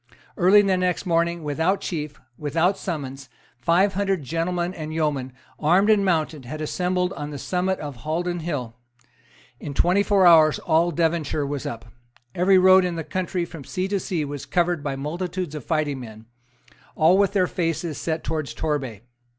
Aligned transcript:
Early 0.35 0.63
the 0.63 0.77
next 0.77 1.05
morning, 1.05 1.43
without 1.43 1.79
chief, 1.79 2.19
without 2.35 2.75
summons, 2.75 3.29
five 3.59 3.93
hundred 3.93 4.23
gentlemen 4.23 4.73
and 4.73 4.91
yeomen, 4.91 5.31
armed 5.59 5.91
and 5.91 6.03
mounted, 6.03 6.43
had 6.45 6.59
assembled 6.59 7.13
on 7.13 7.29
the 7.29 7.37
summit 7.37 7.77
of 7.79 7.97
Haldon 7.97 8.39
Hill. 8.39 8.73
In 9.59 9.75
twenty 9.75 10.01
four 10.01 10.25
hours 10.25 10.57
all 10.57 10.89
Devonshire 10.89 11.45
was 11.45 11.67
up. 11.67 11.85
Every 12.33 12.57
road 12.57 12.83
in 12.83 12.95
the 12.95 13.03
county 13.03 13.45
from 13.45 13.63
sea 13.63 13.87
to 13.89 13.99
sea 13.99 14.25
was 14.25 14.47
covered 14.47 14.81
by 14.83 14.95
multitudes 14.95 15.53
of 15.53 15.65
fighting 15.65 15.99
men, 15.99 16.25
all 16.95 17.15
with 17.19 17.33
their 17.33 17.45
faces 17.45 17.99
set 17.99 18.23
towards 18.23 18.55
Torbay. 18.55 19.03